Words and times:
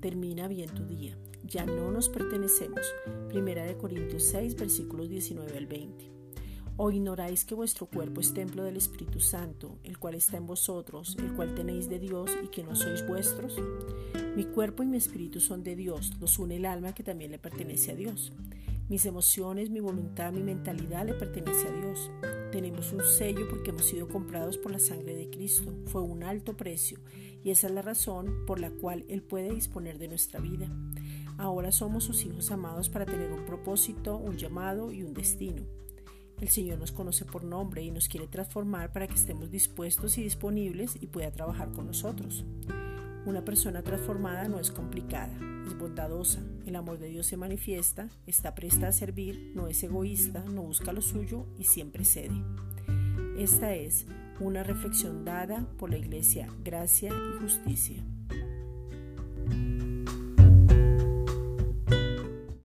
termina 0.00 0.48
bien 0.48 0.68
tu 0.70 0.84
día. 0.84 1.16
Ya 1.44 1.64
no 1.64 1.90
nos 1.90 2.08
pertenecemos. 2.08 2.80
Primera 3.28 3.64
de 3.64 3.76
Corintios 3.76 4.24
6, 4.24 4.56
versículos 4.56 5.08
19 5.08 5.56
al 5.56 5.66
20. 5.66 6.10
¿O 6.76 6.90
ignoráis 6.90 7.44
que 7.44 7.54
vuestro 7.54 7.86
cuerpo 7.86 8.20
es 8.20 8.34
templo 8.34 8.62
del 8.62 8.76
Espíritu 8.76 9.20
Santo, 9.20 9.78
el 9.82 9.98
cual 9.98 10.14
está 10.14 10.36
en 10.36 10.46
vosotros, 10.46 11.16
el 11.18 11.32
cual 11.34 11.54
tenéis 11.54 11.88
de 11.88 11.98
Dios 11.98 12.30
y 12.42 12.48
que 12.48 12.62
no 12.62 12.76
sois 12.76 13.06
vuestros? 13.06 13.56
Mi 14.36 14.44
cuerpo 14.44 14.82
y 14.82 14.86
mi 14.86 14.96
espíritu 14.96 15.40
son 15.40 15.64
de 15.64 15.74
Dios, 15.74 16.12
los 16.20 16.38
une 16.38 16.56
el 16.56 16.66
alma 16.66 16.94
que 16.94 17.02
también 17.02 17.32
le 17.32 17.38
pertenece 17.38 17.92
a 17.92 17.96
Dios. 17.96 18.32
Mis 18.88 19.06
emociones, 19.06 19.70
mi 19.70 19.80
voluntad, 19.80 20.32
mi 20.32 20.42
mentalidad 20.42 21.04
le 21.04 21.14
pertenece 21.14 21.68
a 21.68 21.72
Dios. 21.72 22.10
Tenemos 22.58 22.92
un 22.92 23.04
sello 23.04 23.46
porque 23.48 23.70
hemos 23.70 23.84
sido 23.84 24.08
comprados 24.08 24.58
por 24.58 24.72
la 24.72 24.80
sangre 24.80 25.14
de 25.14 25.30
Cristo. 25.30 25.72
Fue 25.86 26.02
un 26.02 26.24
alto 26.24 26.56
precio 26.56 26.98
y 27.44 27.50
esa 27.50 27.68
es 27.68 27.72
la 27.72 27.82
razón 27.82 28.44
por 28.48 28.58
la 28.58 28.70
cual 28.70 29.04
Él 29.08 29.22
puede 29.22 29.54
disponer 29.54 29.96
de 29.96 30.08
nuestra 30.08 30.40
vida. 30.40 30.68
Ahora 31.36 31.70
somos 31.70 32.02
sus 32.02 32.24
hijos 32.24 32.50
amados 32.50 32.88
para 32.88 33.06
tener 33.06 33.30
un 33.30 33.46
propósito, 33.46 34.16
un 34.16 34.36
llamado 34.36 34.90
y 34.90 35.04
un 35.04 35.14
destino. 35.14 35.62
El 36.40 36.48
Señor 36.48 36.80
nos 36.80 36.90
conoce 36.90 37.24
por 37.24 37.44
nombre 37.44 37.84
y 37.84 37.92
nos 37.92 38.08
quiere 38.08 38.26
transformar 38.26 38.90
para 38.90 39.06
que 39.06 39.14
estemos 39.14 39.52
dispuestos 39.52 40.18
y 40.18 40.24
disponibles 40.24 40.96
y 41.00 41.06
pueda 41.06 41.30
trabajar 41.30 41.70
con 41.70 41.86
nosotros. 41.86 42.44
Una 43.28 43.44
persona 43.44 43.82
transformada 43.82 44.48
no 44.48 44.58
es 44.58 44.70
complicada, 44.70 45.38
es 45.66 45.76
bondadosa, 45.76 46.40
el 46.64 46.74
amor 46.76 46.98
de 46.98 47.08
Dios 47.08 47.26
se 47.26 47.36
manifiesta, 47.36 48.08
está 48.26 48.54
presta 48.54 48.88
a 48.88 48.92
servir, 48.92 49.52
no 49.54 49.68
es 49.68 49.82
egoísta, 49.82 50.42
no 50.46 50.62
busca 50.62 50.94
lo 50.94 51.02
suyo 51.02 51.44
y 51.58 51.64
siempre 51.64 52.06
cede. 52.06 52.42
Esta 53.36 53.74
es 53.74 54.06
una 54.40 54.62
reflexión 54.62 55.26
dada 55.26 55.66
por 55.76 55.90
la 55.90 55.98
Iglesia 55.98 56.48
Gracia 56.64 57.10
y 57.10 57.38
Justicia. 57.42 58.02